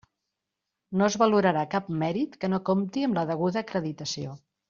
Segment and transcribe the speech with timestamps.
[1.01, 4.35] No es valorarà cap mèrit que no compti amb la deguda acreditació.